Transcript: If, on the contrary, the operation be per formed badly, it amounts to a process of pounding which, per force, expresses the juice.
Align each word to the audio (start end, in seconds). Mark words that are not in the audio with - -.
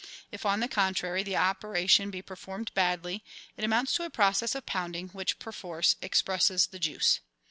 If, 0.31 0.47
on 0.47 0.61
the 0.61 0.67
contrary, 0.67 1.21
the 1.21 1.37
operation 1.37 2.09
be 2.09 2.23
per 2.23 2.35
formed 2.35 2.73
badly, 2.73 3.23
it 3.55 3.63
amounts 3.63 3.93
to 3.93 4.03
a 4.03 4.09
process 4.09 4.55
of 4.55 4.65
pounding 4.65 5.09
which, 5.09 5.37
per 5.37 5.51
force, 5.51 5.95
expresses 6.01 6.65
the 6.65 6.79
juice. 6.79 7.19